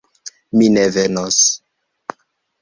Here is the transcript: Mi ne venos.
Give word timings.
Mi 0.61 0.69
ne 0.77 0.85
venos. 0.95 1.37